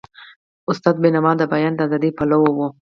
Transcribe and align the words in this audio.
استاد 0.71 0.95
بینوا 1.03 1.31
د 1.37 1.41
بیان 1.51 1.73
د 1.75 1.79
ازادی 1.85 2.11
پلوی 2.17 2.49
و. 2.55 2.59